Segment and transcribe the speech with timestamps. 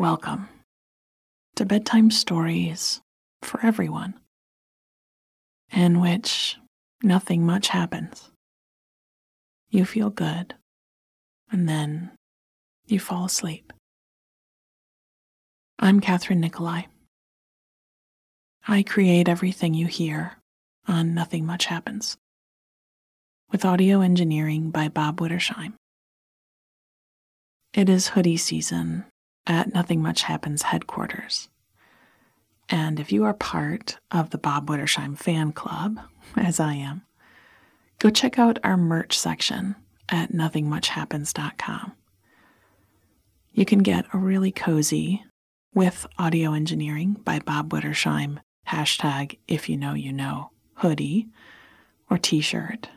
[0.00, 0.48] Welcome
[1.56, 3.02] to bedtime stories
[3.42, 4.14] for everyone,
[5.70, 6.56] in which
[7.02, 8.30] nothing much happens.
[9.68, 10.54] You feel good,
[11.52, 12.12] and then
[12.86, 13.74] you fall asleep.
[15.78, 16.84] I'm Kathryn Nicolai.
[18.66, 20.38] I create everything you hear
[20.88, 22.16] on Nothing Much Happens
[23.52, 25.74] with audio engineering by Bob Wittersheim.
[27.74, 29.04] It is hoodie season
[29.50, 31.48] at Nothing Much Happens headquarters.
[32.68, 35.98] And if you are part of the Bob Wittersheim fan club,
[36.36, 37.02] as I am,
[37.98, 39.74] go check out our merch section
[40.08, 41.92] at nothingmuchhappens.com.
[43.52, 45.24] You can get a really cozy
[45.74, 48.38] with audio engineering by Bob Wittersheim
[48.68, 51.28] hashtag if you know you know hoodie
[52.08, 52.88] or t-shirt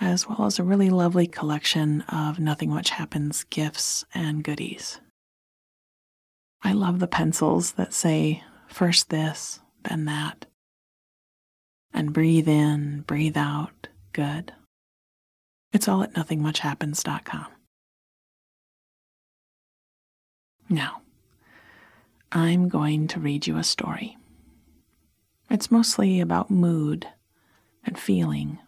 [0.00, 5.00] as well as a really lovely collection of Nothing Much Happens gifts and goodies.
[6.64, 10.46] I love the pencils that say first this, then that,
[11.92, 14.52] and breathe in, breathe out, good.
[15.72, 17.46] It's all at nothingmuchhappens.com.
[20.70, 21.02] Now,
[22.32, 24.16] I'm going to read you a story.
[25.50, 27.06] It's mostly about mood
[27.84, 28.58] and feeling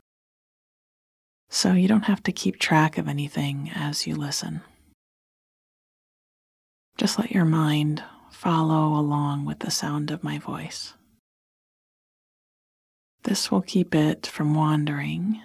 [1.48, 4.60] so you don't have to keep track of anything as you listen.
[6.96, 10.94] Just let your mind follow along with the sound of my voice.
[13.24, 15.42] This will keep it from wandering,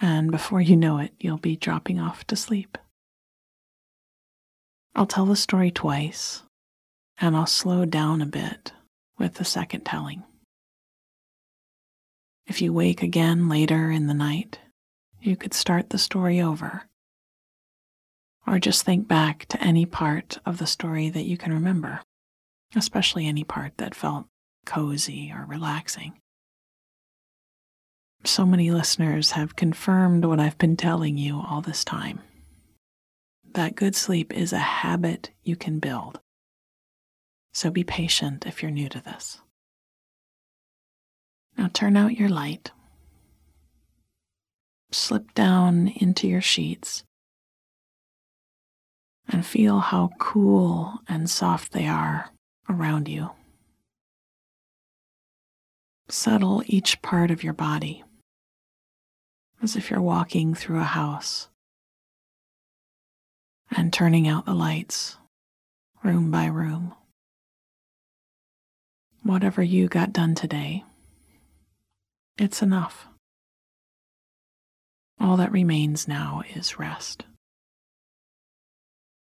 [0.00, 2.76] and before you know it, you'll be dropping off to sleep.
[4.94, 6.42] I'll tell the story twice,
[7.18, 8.72] and I'll slow down a bit
[9.16, 10.24] with the second telling.
[12.46, 14.58] If you wake again later in the night,
[15.20, 16.84] you could start the story over.
[18.48, 22.00] Or just think back to any part of the story that you can remember,
[22.74, 24.26] especially any part that felt
[24.64, 26.14] cozy or relaxing.
[28.24, 32.20] So many listeners have confirmed what I've been telling you all this time
[33.54, 36.20] that good sleep is a habit you can build.
[37.52, 39.40] So be patient if you're new to this.
[41.56, 42.70] Now turn out your light
[44.90, 47.04] slip down into your sheets
[49.28, 52.30] and feel how cool and soft they are
[52.68, 53.30] around you.
[56.08, 58.02] Settle each part of your body
[59.62, 61.48] as if you're walking through a house
[63.70, 65.18] and turning out the lights
[66.02, 66.94] room by room.
[69.22, 70.84] Whatever you got done today,
[72.38, 73.08] it's enough.
[75.20, 77.24] All that remains now is rest.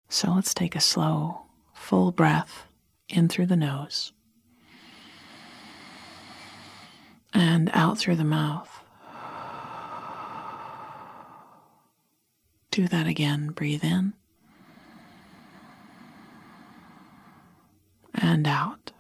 [0.09, 1.43] So let's take a slow,
[1.75, 2.67] full breath
[3.09, 4.13] in through the nose
[7.35, 8.71] and out through the mouth.
[12.71, 13.49] Do that again.
[13.51, 14.15] Breathe in
[18.15, 18.93] and out.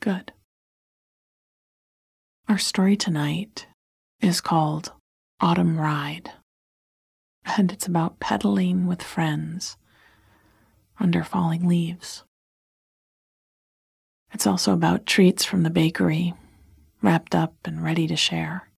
[0.00, 0.32] Good.
[2.48, 3.66] Our story tonight
[4.20, 4.92] is called
[5.38, 6.32] Autumn Ride,
[7.44, 9.76] and it's about pedaling with friends
[10.98, 12.24] under falling leaves.
[14.32, 16.32] It's also about treats from the bakery,
[17.02, 18.70] wrapped up and ready to share.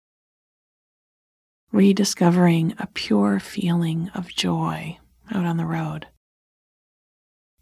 [1.70, 4.98] Rediscovering a pure feeling of joy
[5.30, 6.08] out on the road,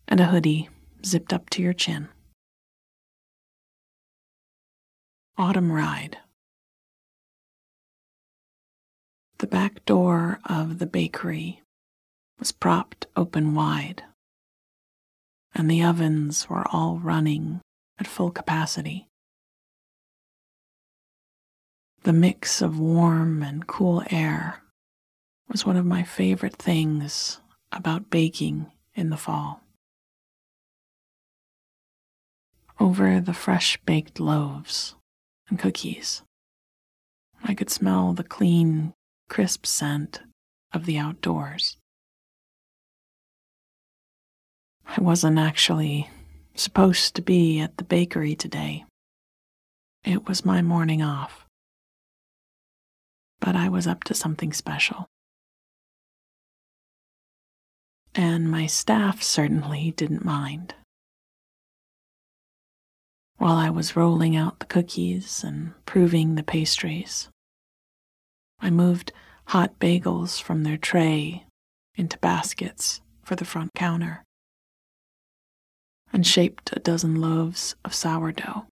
[0.08, 0.70] and a hoodie
[1.04, 2.08] zipped up to your chin.
[5.36, 6.16] Autumn Ride.
[9.38, 11.62] The back door of the bakery
[12.38, 14.02] was propped open wide,
[15.54, 17.60] and the ovens were all running
[17.98, 19.08] at full capacity.
[22.04, 24.62] The mix of warm and cool air
[25.48, 27.40] was one of my favorite things
[27.72, 29.60] about baking in the fall.
[32.80, 34.94] Over the fresh baked loaves
[35.48, 36.22] and cookies.
[37.44, 38.94] I could smell the clean,
[39.28, 40.20] crisp scent
[40.72, 41.76] of the outdoors.
[44.86, 46.08] I wasn't actually
[46.54, 48.84] supposed to be at the bakery today.
[50.04, 51.46] It was my morning off.
[53.40, 55.06] But I was up to something special.
[58.14, 60.74] And my staff certainly didn't mind.
[63.36, 67.28] While I was rolling out the cookies and proving the pastries,
[68.60, 69.12] I moved
[69.46, 71.46] hot bagels from their tray
[71.94, 74.24] into baskets for the front counter
[76.12, 78.66] and shaped a dozen loaves of sourdough.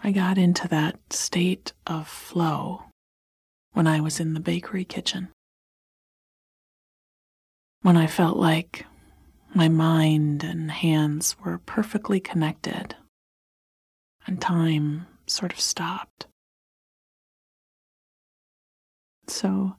[0.00, 2.84] I got into that state of flow
[3.72, 5.28] when I was in the bakery kitchen.
[7.82, 8.86] When I felt like
[9.54, 12.94] my mind and hands were perfectly connected
[14.26, 16.26] and time sort of stopped.
[19.28, 19.76] So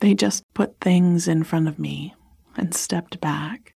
[0.00, 2.14] they just put things in front of me
[2.56, 3.74] and stepped back.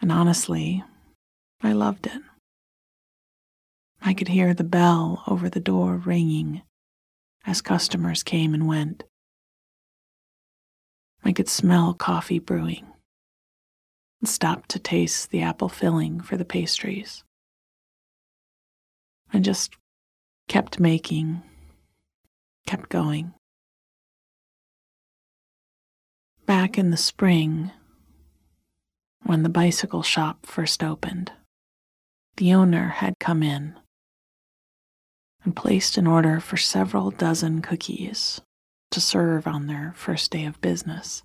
[0.00, 0.84] And honestly,
[1.62, 2.22] I loved it.
[4.02, 6.62] I could hear the bell over the door ringing
[7.46, 9.04] as customers came and went.
[11.24, 12.86] I could smell coffee brewing
[14.20, 17.24] and stopped to taste the apple filling for the pastries.
[19.32, 19.74] I just
[20.48, 21.42] kept making,
[22.66, 23.32] kept going.
[26.46, 27.70] Back in the spring,
[29.22, 31.32] when the bicycle shop first opened,
[32.36, 33.78] the owner had come in
[35.42, 38.42] and placed an order for several dozen cookies
[38.90, 41.22] to serve on their first day of business.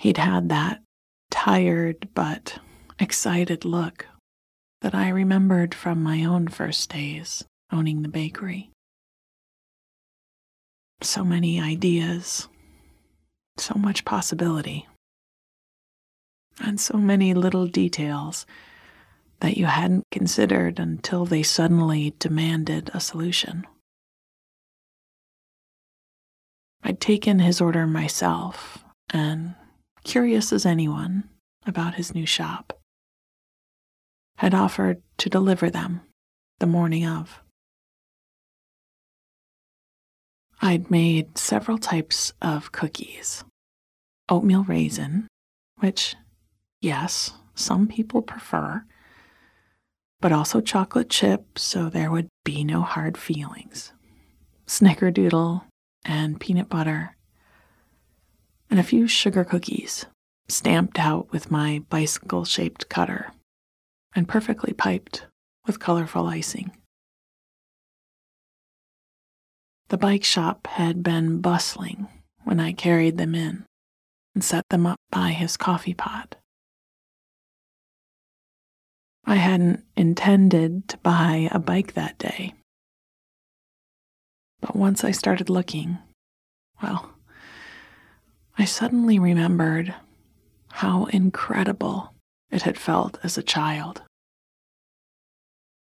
[0.00, 0.82] He'd had that
[1.30, 2.58] tired but
[2.98, 4.06] excited look
[4.82, 8.70] that I remembered from my own first days owning the bakery.
[11.00, 12.48] So many ideas,
[13.56, 14.88] so much possibility,
[16.60, 18.46] and so many little details
[19.40, 23.64] that you hadn't considered until they suddenly demanded a solution.
[26.82, 29.54] I'd taken his order myself, and,
[30.02, 31.28] curious as anyone
[31.64, 32.76] about his new shop,
[34.38, 36.00] had offered to deliver them
[36.58, 37.40] the morning of.
[40.60, 43.44] I'd made several types of cookies
[44.28, 45.26] oatmeal raisin,
[45.78, 46.14] which,
[46.80, 48.84] yes, some people prefer,
[50.20, 53.92] but also chocolate chip so there would be no hard feelings,
[54.66, 55.62] snickerdoodle,
[56.04, 57.16] and peanut butter,
[58.70, 60.06] and a few sugar cookies
[60.48, 63.32] stamped out with my bicycle shaped cutter
[64.14, 65.26] and perfectly piped
[65.66, 66.70] with colorful icing.
[69.88, 72.08] The bike shop had been bustling
[72.44, 73.64] when I carried them in
[74.34, 76.36] and set them up by his coffee pot.
[79.24, 82.54] I hadn't intended to buy a bike that day.
[84.60, 85.98] But once I started looking,
[86.82, 87.10] well,
[88.58, 89.94] I suddenly remembered
[90.70, 92.12] how incredible
[92.50, 94.02] it had felt as a child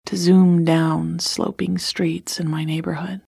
[0.05, 3.21] to zoom down sloping streets in my neighborhood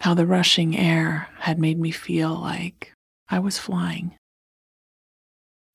[0.00, 2.92] how the rushing air had made me feel like
[3.28, 4.14] I was flying.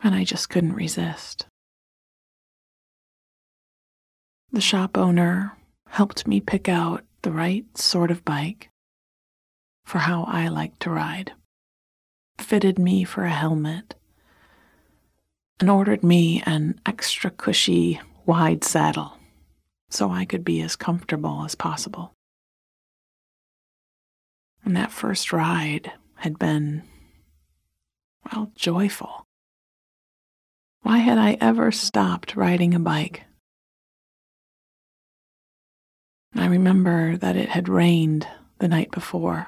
[0.02, 1.46] And I just couldn't resist.
[4.52, 5.58] The shop owner
[5.90, 8.70] helped me pick out the right sort of bike
[9.86, 11.34] for how I like to ride,
[12.38, 13.96] fitted me for a helmet,
[15.60, 19.18] and ordered me an extra cushy, wide saddle
[19.90, 22.14] so I could be as comfortable as possible.
[24.66, 26.84] And that first ride had been,
[28.32, 29.26] well, joyful.
[30.82, 33.24] Why had I ever stopped riding a bike?
[36.36, 38.28] I remember that it had rained
[38.60, 39.48] the night before.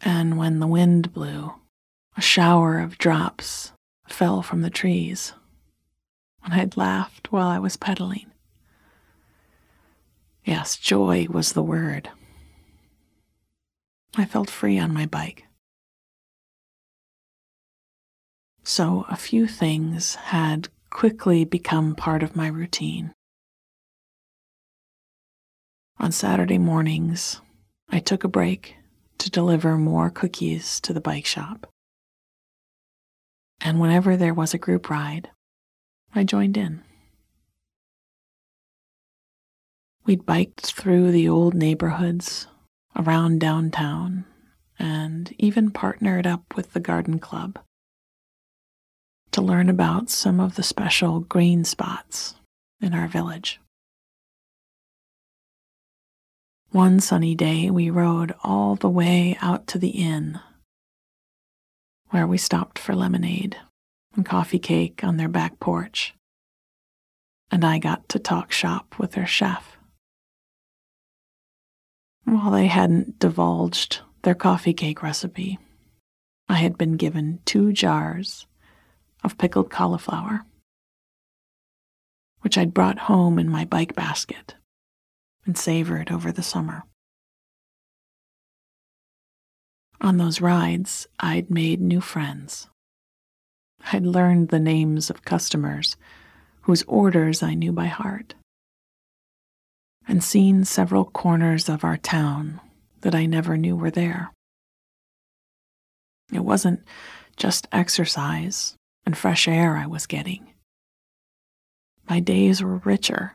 [0.00, 1.54] And when the wind blew,
[2.16, 3.72] a shower of drops
[4.06, 5.32] fell from the trees,
[6.44, 8.26] and I'd laughed while I was pedaling.
[10.44, 12.10] Yes, joy was the word.
[14.16, 15.44] I felt free on my bike.
[18.62, 23.12] So a few things had quickly become part of my routine.
[25.98, 27.40] On Saturday mornings,
[27.88, 28.76] I took a break
[29.18, 31.66] to deliver more cookies to the bike shop.
[33.60, 35.30] And whenever there was a group ride,
[36.14, 36.82] I joined in.
[40.06, 42.46] We'd biked through the old neighborhoods
[42.94, 44.26] around downtown
[44.78, 47.58] and even partnered up with the garden club
[49.32, 52.34] to learn about some of the special green spots
[52.82, 53.60] in our village.
[56.70, 60.38] One sunny day, we rode all the way out to the inn,
[62.10, 63.56] where we stopped for lemonade
[64.14, 66.14] and coffee cake on their back porch,
[67.50, 69.73] and I got to talk shop with their chef
[72.24, 75.58] While they hadn't divulged their coffee cake recipe,
[76.48, 78.46] I had been given two jars
[79.22, 80.44] of pickled cauliflower,
[82.40, 84.54] which I'd brought home in my bike basket
[85.46, 86.84] and savored over the summer.
[90.00, 92.68] On those rides, I'd made new friends.
[93.92, 95.96] I'd learned the names of customers
[96.62, 98.34] whose orders I knew by heart,
[100.06, 102.60] and seen several corners of our town
[103.00, 104.32] that I never knew were there.
[106.32, 106.80] It wasn't
[107.36, 110.52] just exercise and fresh air I was getting.
[112.08, 113.34] My days were richer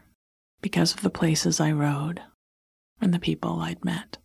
[0.61, 2.21] because of the places I rode
[3.01, 4.17] and the people I'd met.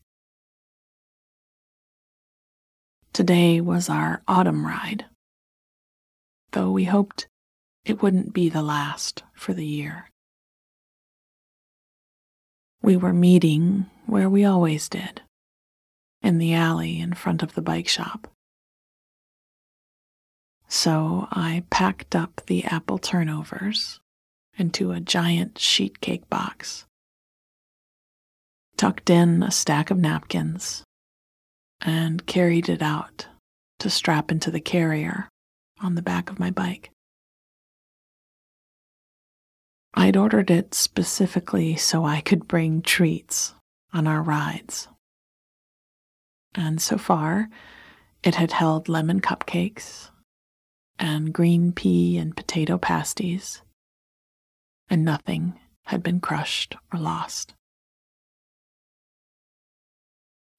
[3.13, 5.05] Today was our autumn ride,
[6.51, 7.29] though we hoped
[7.85, 10.11] it wouldn't be the last for the year.
[12.85, 15.23] We were meeting where we always did,
[16.21, 18.29] in the alley in front of the bike shop.
[20.69, 24.01] So I packed up the apple turnovers
[24.59, 26.85] into a giant sheet cake box,
[28.77, 30.85] tucked in a stack of napkins,
[31.81, 33.29] and carried it out
[33.79, 35.31] to strap into the carrier
[35.81, 36.91] on the back of my bike.
[40.05, 43.55] I'd ordered it specifically so I could bring treats
[43.95, 44.87] on our rides.
[46.55, 47.49] And so far,
[48.23, 50.11] it had held lemon cupcakes
[50.99, 53.63] and green pea and potato pasties,
[54.91, 57.55] and nothing had been crushed or lost.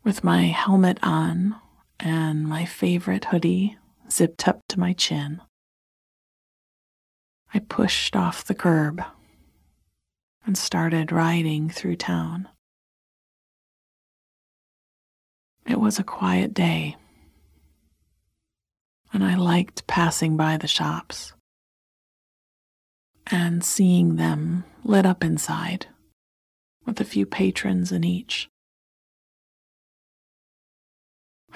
[0.03, 1.55] With my helmet on
[1.99, 3.77] and my favorite hoodie
[4.09, 5.39] zipped up to my chin,
[7.53, 9.03] I pushed off the curb
[10.45, 12.47] and started riding through town.
[15.65, 16.95] It was a quiet day,
[19.11, 21.33] and I liked passing by the shops
[23.27, 25.87] and seeing them lit up inside
[26.85, 28.47] with a few patrons in each.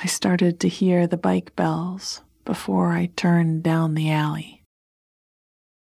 [0.01, 4.63] I started to hear the bike bells before I turned down the alley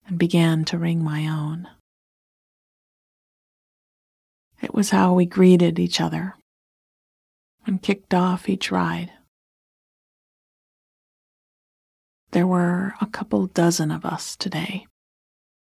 [0.07, 1.67] and began to ring my own.
[4.61, 6.35] It was how we greeted each other
[7.65, 9.11] and kicked off each ride.
[12.31, 14.87] There were a couple dozen of us today,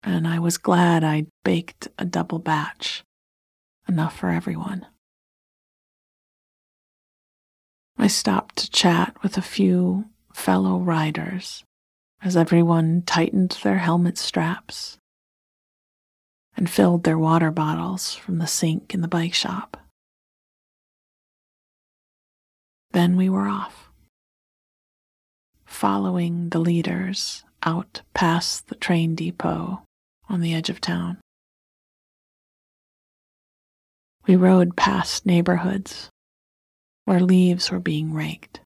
[0.03, 3.03] and I was glad I'd baked a double batch,
[3.87, 4.85] enough for everyone.
[7.97, 11.63] I stopped to chat with a few fellow riders
[12.21, 14.98] as everyone tightened their helmet straps
[16.55, 19.77] and filled their water bottles from the sink in the bike shop.
[22.91, 23.89] Then we were off,
[25.65, 29.83] following the leaders out past the train depot
[30.27, 31.17] on the edge of town.
[34.27, 36.09] We rode past neighborhoods
[37.05, 38.59] where leaves were being raked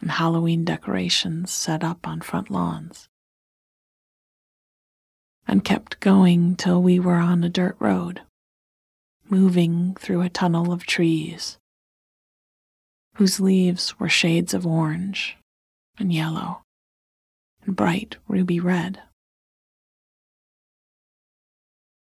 [0.00, 3.08] and Halloween decorations set up on front lawns
[5.46, 8.22] and kept going till we were on a dirt road,
[9.28, 11.58] moving through a tunnel of trees
[13.16, 15.36] whose leaves were shades of orange
[15.98, 16.62] and yellow
[17.64, 19.00] and bright ruby red.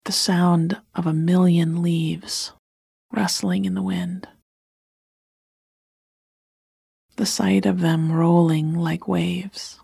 [0.04, 2.52] The sound of a million leaves
[3.12, 4.28] rustling in the wind.
[7.16, 9.80] The sight of them rolling like waves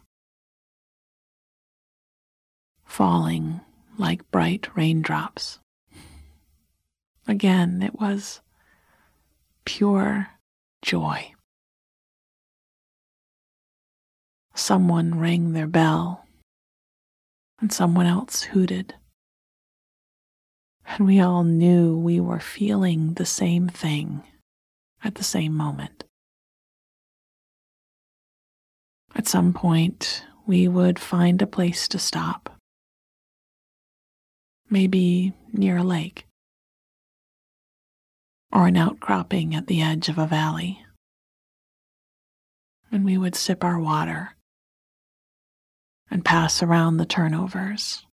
[2.93, 3.59] falling
[3.97, 5.59] like bright raindrops.
[7.27, 8.43] Again, it was
[9.65, 10.29] pure
[10.83, 11.33] joy.
[14.55, 16.27] Someone rang their bell,
[17.63, 18.95] and someone else hooted.
[20.87, 24.23] And we all knew we were feeling the same thing
[25.03, 26.05] at the same moment.
[29.15, 32.51] At some point, we would find a place to stop
[34.73, 36.25] maybe near a lake,
[38.50, 40.83] or an outcropping at the edge of a valley.
[42.91, 44.35] And we would sip our water
[46.11, 48.07] and pass around the turnovers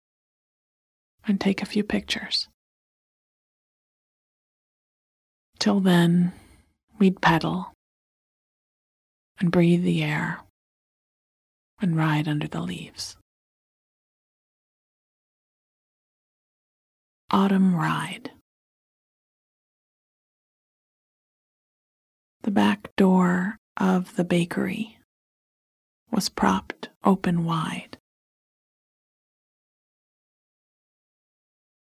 [1.27, 2.49] and take a few pictures.
[5.59, 6.33] Till then,
[6.99, 7.73] we'd pedal
[9.39, 10.41] and breathe the air
[11.83, 13.17] and ride under the leaves.
[17.31, 18.31] Autumn Ride.
[22.43, 24.99] The back door of the bakery
[26.13, 27.99] was propped open wide,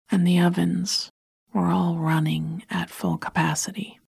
[0.09, 1.09] and the ovens
[1.53, 3.99] were all running at full capacity.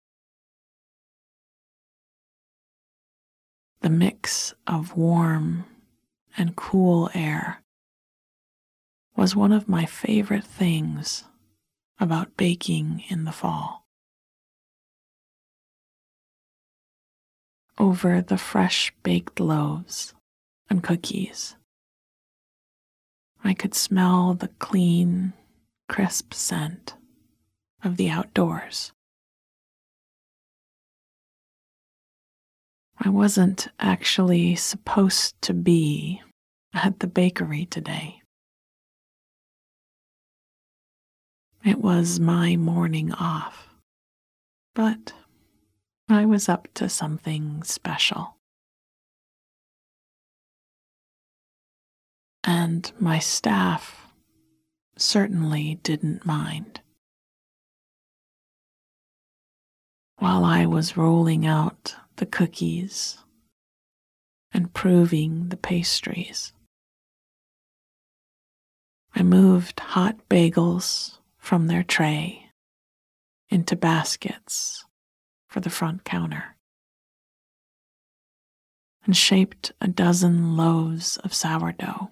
[3.81, 5.65] The mix of warm
[6.37, 7.61] and cool air
[9.19, 11.25] was one of my favorite things
[11.99, 13.85] about baking in the fall.
[17.77, 20.13] Over the fresh baked loaves
[20.69, 21.57] and cookies,
[23.43, 25.33] I could smell the clean,
[25.89, 26.95] crisp scent
[27.83, 28.93] of the outdoors.
[32.97, 36.21] I wasn't actually supposed to be
[36.73, 38.18] at the bakery today.
[41.63, 43.67] It was my morning off,
[44.73, 45.13] but
[46.07, 48.37] I was up to something special.
[52.45, 54.07] And my staff
[54.97, 56.79] certainly didn't mind.
[60.17, 63.17] While I was rolling out the cookies
[64.51, 66.53] and proving the pastries.
[69.13, 71.18] I moved hot bagels
[71.49, 72.45] from their tray
[73.49, 74.85] into baskets
[75.47, 76.55] for the front counter
[79.03, 82.11] and shaped a dozen loaves of sourdough.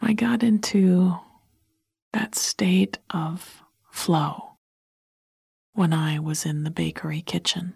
[0.00, 1.18] I got into
[2.14, 4.56] that state of flow
[5.74, 7.74] when I was in the bakery kitchen.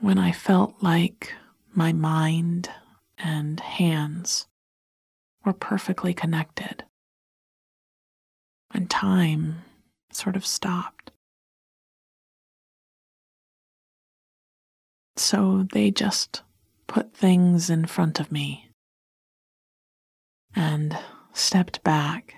[0.00, 1.32] When I felt like
[1.74, 2.68] my mind
[3.18, 4.46] and hands
[5.44, 6.84] were perfectly connected,
[8.72, 9.62] and time
[10.10, 11.10] sort of stopped.
[15.16, 16.42] So they just
[16.86, 18.68] put things in front of me
[20.54, 20.98] and
[21.32, 22.36] stepped back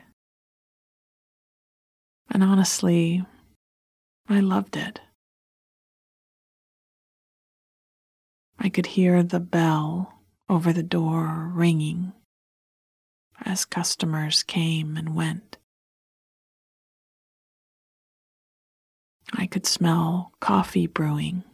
[2.31, 3.25] and honestly,
[4.29, 5.01] I loved it.
[8.59, 10.18] I could hear the bell
[10.49, 12.13] over the door ringing
[13.45, 15.59] as customers came and went.
[19.33, 21.45] I could smell coffee brewing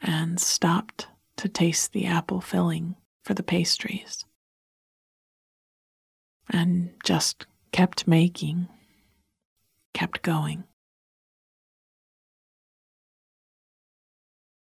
[0.00, 4.24] and stopped to taste the apple filling for the pastries
[6.50, 8.68] and just kept making
[9.94, 10.62] kept going.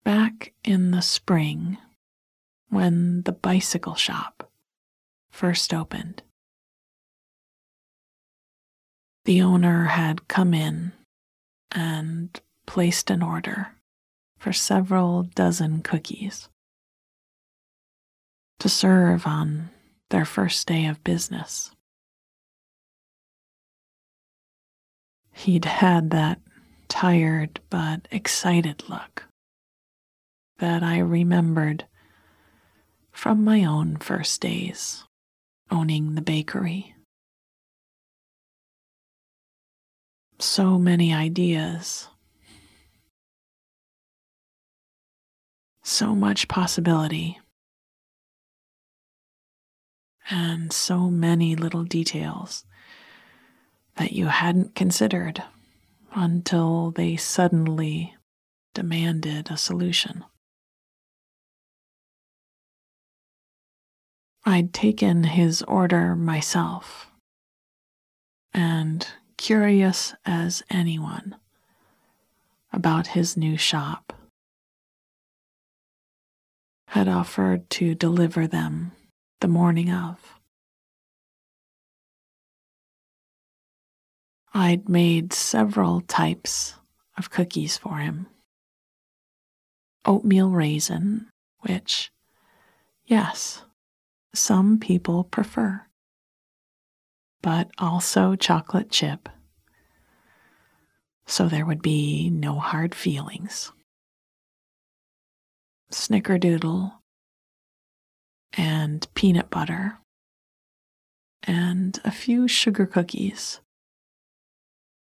[0.05, 1.77] Back in the spring,
[2.69, 4.49] when the bicycle shop
[5.31, 6.23] first opened,
[9.25, 10.93] the owner had come in
[11.71, 13.75] and placed an order
[14.37, 16.49] for several dozen cookies
[18.59, 19.69] to serve on
[20.09, 21.71] their first day of business.
[25.31, 26.39] He'd had that
[26.87, 29.25] tired but excited look
[30.59, 31.85] that I remembered
[33.17, 35.03] from my own first days
[35.71, 36.93] owning the bakery.
[40.37, 42.09] So many ideas,
[45.83, 47.39] so much possibility,
[50.29, 52.65] and so many little details
[53.95, 55.41] that you hadn't considered
[56.13, 58.13] until they suddenly
[58.75, 60.23] demanded a solution.
[64.47, 67.11] I'd taken his order myself,
[68.53, 69.05] and
[69.35, 71.35] curious as anyone
[72.71, 74.13] about his new shop,
[76.87, 78.93] had offered to deliver them
[79.41, 80.39] the morning of.
[84.53, 86.75] I'd made several types
[87.17, 88.27] of cookies for him.
[90.05, 91.27] Oatmeal raisin,
[91.63, 92.13] which,
[93.05, 93.63] yes,
[94.37, 95.85] some people prefer,
[97.41, 99.29] but also chocolate chip,
[101.25, 103.71] so there would be no hard feelings.
[105.91, 106.93] Snickerdoodle.
[108.53, 109.99] And peanut butter.
[111.43, 113.59] And a few sugar cookies.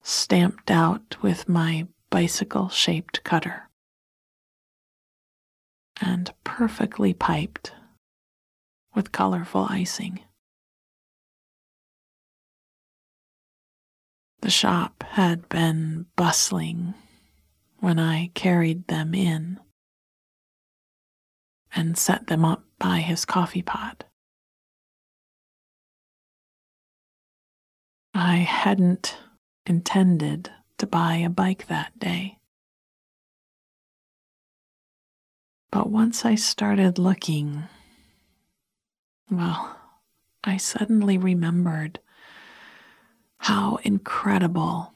[0.03, 3.69] Stamped out with my bicycle shaped cutter,
[6.01, 7.73] and perfectly piped
[8.93, 10.19] with colorful icing.
[14.41, 16.93] The shop had been bustling
[17.79, 19.59] when I carried them in
[21.75, 24.05] and set them up by his coffee pot.
[28.13, 29.17] I hadn't
[29.65, 32.37] intended to buy a bike that day.
[35.71, 37.65] But once I started looking,
[39.29, 39.77] well,
[40.43, 41.99] I suddenly remembered
[43.39, 44.93] how incredible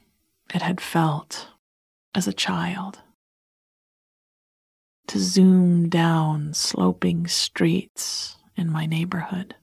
[0.54, 1.48] it had felt
[2.14, 3.00] as a child
[5.06, 9.54] to zoom down sloping streets in my neighborhood.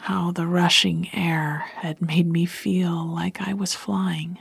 [0.00, 4.38] How the rushing air had made me feel like I was flying.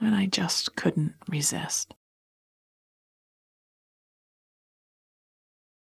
[0.00, 1.94] And I just couldn't resist.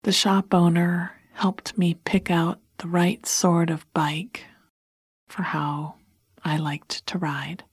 [0.02, 4.46] The shop owner helped me pick out the right sort of bike
[5.28, 5.96] for how
[6.44, 7.64] I liked to ride,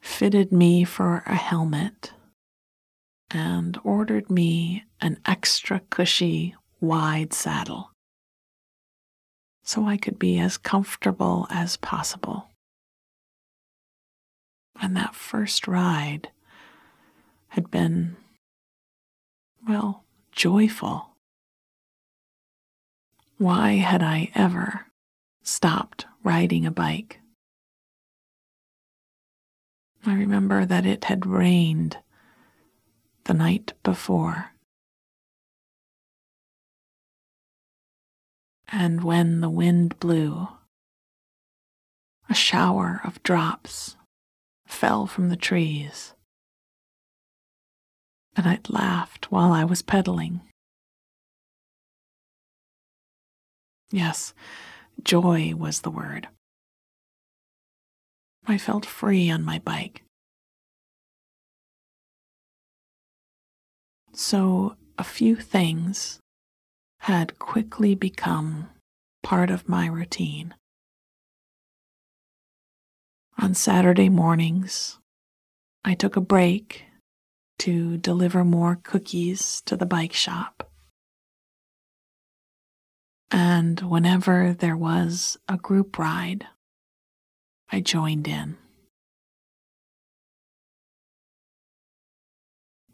[0.00, 2.12] fitted me for a helmet,
[3.30, 7.90] and ordered me an extra cushy, wide saddle
[9.66, 12.48] so I could be as comfortable as possible.
[14.80, 16.30] And that first ride
[17.48, 18.16] had been,
[19.66, 20.04] well,
[20.36, 21.16] joyful.
[23.38, 24.86] Why had I ever
[25.42, 27.20] stopped riding a bike?
[30.04, 31.98] I remember that it had rained
[33.24, 34.52] the night before.
[38.68, 40.48] And when the wind blew,
[42.28, 43.96] a shower of drops
[44.66, 46.12] fell from the trees
[48.36, 50.42] and I'd laughed while I was pedaling.
[53.90, 54.34] Yes,
[55.02, 56.28] joy was the word.
[58.46, 60.02] I felt free on my bike.
[64.12, 66.20] So a few things
[67.00, 68.68] had quickly become
[69.22, 70.54] part of my routine.
[73.38, 74.98] On Saturday mornings,
[75.84, 76.84] I took a break
[77.58, 80.70] to deliver more cookies to the bike shop.
[83.30, 86.46] And whenever there was a group ride,
[87.70, 88.56] I joined in.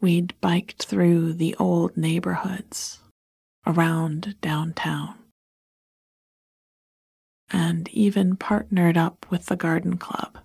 [0.01, 2.99] We'd biked through the old neighborhoods
[3.65, 5.15] around downtown
[7.49, 10.39] and even partnered up with the garden club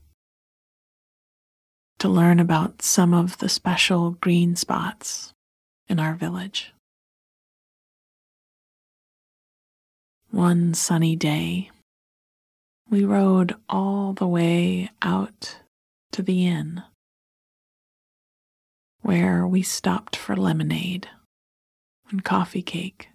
[1.99, 5.33] to learn about some of the special green spots
[5.89, 6.73] in our village.
[10.31, 11.71] One sunny day,
[12.91, 15.59] we rode all the way out
[16.13, 16.83] to the inn,
[19.03, 21.09] where we stopped for lemonade
[22.11, 23.09] and coffee cake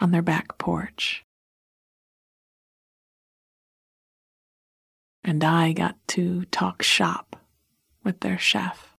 [0.00, 1.22] on their back porch.
[5.22, 7.25] And I got to talk shop
[8.06, 8.94] with their chef.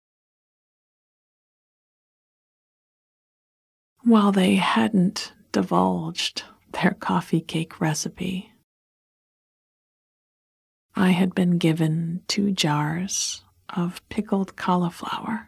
[4.03, 6.43] While they hadn't divulged
[6.73, 8.51] their coffee cake recipe,
[10.93, 15.47] I had been given two jars of pickled cauliflower,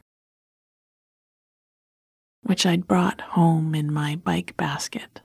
[2.42, 5.20] which I'd brought home in my bike basket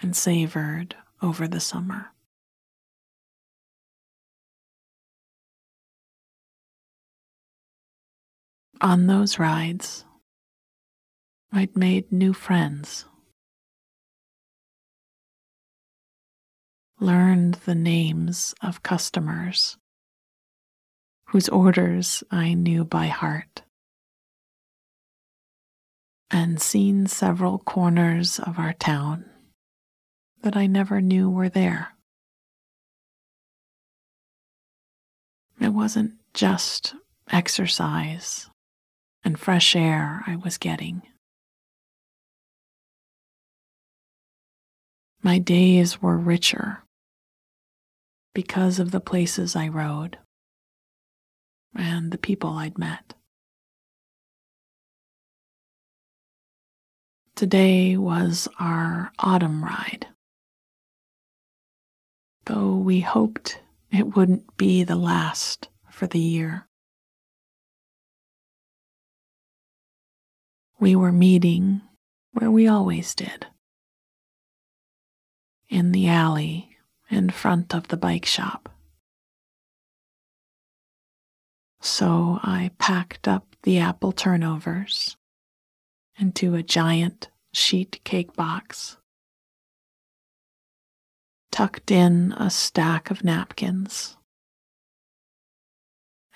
[0.00, 2.12] and savored over the summer.
[8.80, 10.04] On those rides,
[11.52, 13.06] I'd made new friends,
[17.00, 19.76] learned the names of customers
[21.30, 23.62] whose orders I knew by heart,
[26.30, 29.28] and seen several corners of our town
[30.42, 31.96] that I never knew were there.
[35.60, 36.94] It wasn't just
[37.28, 38.48] exercise
[39.28, 41.02] and fresh air I was getting.
[45.22, 46.82] My days were richer
[48.32, 50.16] because of the places I rode
[51.76, 53.12] and the people I'd met.
[57.36, 60.06] Today was our autumn ride,
[62.46, 63.60] though we hoped
[63.92, 66.67] it wouldn't be the last for the year.
[70.80, 71.82] We were meeting
[72.32, 73.46] where we always did
[75.68, 76.76] in the alley
[77.10, 78.68] in front of the bike shop.
[81.80, 85.16] So I packed up the apple turnovers
[86.18, 88.98] into a giant sheet cake box,
[91.50, 94.16] tucked in a stack of napkins,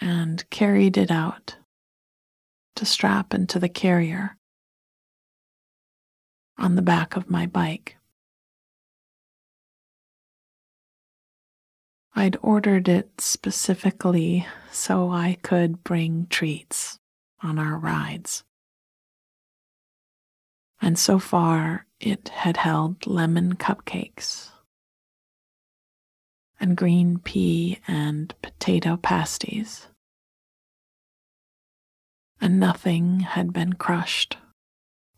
[0.01, 1.57] and carried it out
[2.77, 4.37] to strap into the carrier
[6.59, 7.97] on the back of my bike.
[12.15, 16.99] I'd ordered it specifically so I could bring treats
[17.43, 18.45] on our rides.
[20.81, 24.51] And so far, it had held lemon cupcakes
[26.61, 29.89] and green pea and potato pasties.
[32.43, 34.37] And nothing had been crushed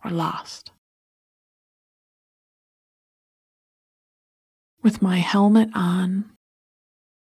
[0.04, 0.72] or lost.
[4.82, 6.30] With my helmet on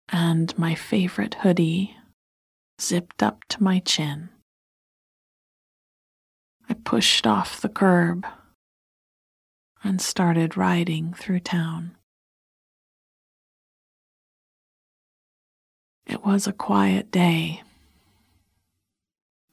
[0.09, 1.95] and my favorite hoodie
[2.81, 4.27] zipped up to my chin.
[6.69, 8.25] I pushed off the curb
[9.85, 11.95] and started riding through town.
[16.05, 17.61] It was a quiet day,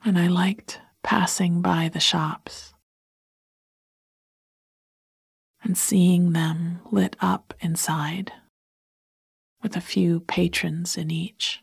[0.04, 2.74] and I liked passing by the shops
[5.62, 8.32] and seeing them lit up inside
[9.62, 11.62] with a few patrons in each.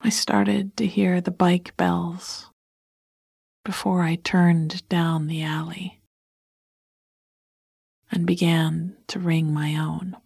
[0.00, 2.50] I started to hear the bike bells
[3.64, 6.00] before I turned down the alley
[8.10, 10.16] and began to ring my own.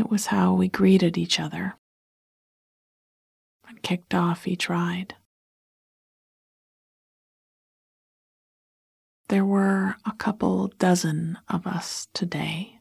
[0.00, 1.74] It was how we greeted each other
[3.68, 5.14] and kicked off each ride.
[9.28, 12.80] There were a couple dozen of us today.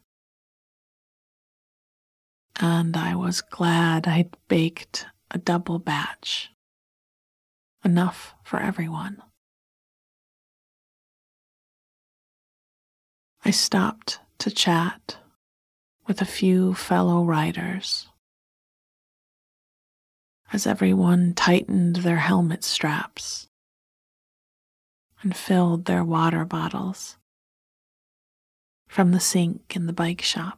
[2.58, 6.51] And I was glad I'd baked a double batch,
[7.84, 9.21] enough for everyone.
[13.43, 15.17] I stopped to chat
[16.09, 18.07] with a few fellow riders
[20.51, 23.47] as everyone tightened their helmet straps
[25.21, 27.17] and filled their water bottles
[28.87, 30.57] from the sink in the bike shop.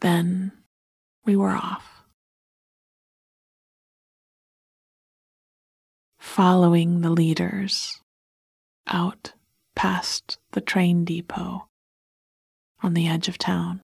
[0.00, 0.52] Then
[1.24, 2.04] we were off.
[6.18, 8.02] Following the leaders
[8.86, 9.32] out
[9.78, 11.68] past the train depot
[12.82, 13.80] on the edge of town.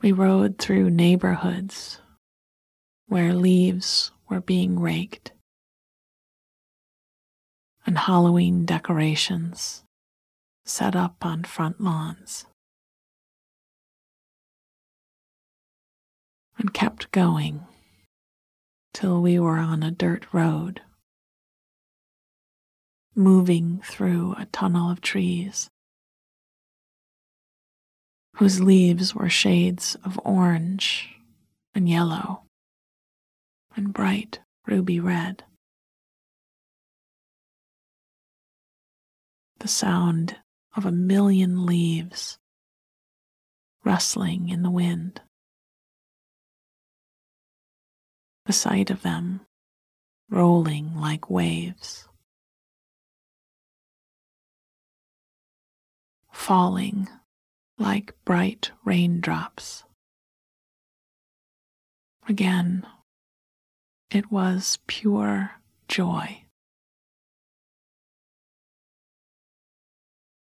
[0.00, 2.00] We rode through neighborhoods
[3.06, 5.32] where leaves were being raked
[7.84, 9.84] and Halloween decorations
[10.64, 12.46] set up on front lawns.
[16.56, 17.66] And kept going
[18.94, 20.80] till we were on a dirt road,
[23.14, 25.70] moving through a tunnel of trees
[28.36, 31.08] whose leaves were shades of orange
[31.74, 32.42] and yellow
[33.76, 35.44] and bright ruby red.
[39.58, 40.36] The sound
[40.74, 42.38] of a million leaves
[43.84, 45.20] rustling in the wind.
[48.46, 49.42] The sight of them
[50.30, 52.08] rolling like waves.
[56.42, 57.08] Falling
[57.78, 59.84] like bright raindrops.
[62.28, 62.84] Again,
[64.10, 65.52] it was pure
[65.86, 66.42] joy.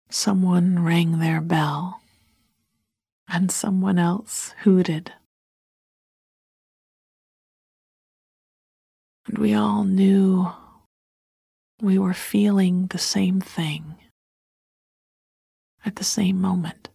[0.08, 2.00] Someone rang their bell,
[3.26, 5.12] and someone else hooted.
[9.26, 10.52] And we all knew
[11.82, 13.96] we were feeling the same thing
[15.88, 16.90] at the same moment.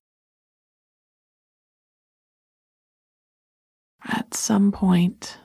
[4.06, 5.39] At some point,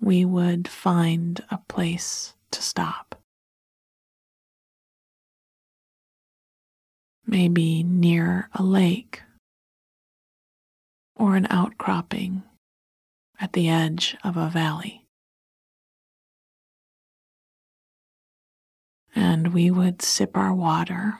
[0.00, 3.20] we would find a place to stop.
[7.26, 9.20] Maybe near a lake
[11.14, 12.44] or an outcropping
[13.38, 15.04] at the edge of a valley.
[19.14, 21.18] And we would sip our water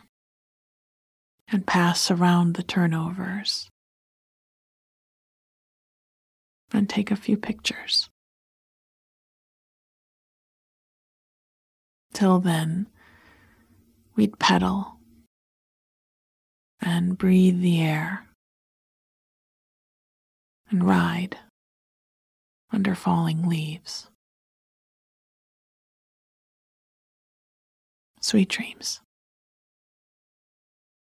[1.50, 3.68] and pass around the turnovers
[6.72, 8.08] and take a few pictures.
[12.12, 12.86] Till then,
[14.16, 14.98] we'd pedal
[16.80, 18.26] and breathe the air
[20.70, 21.38] and ride
[22.72, 24.08] under falling leaves.
[28.20, 29.00] Sweet dreams.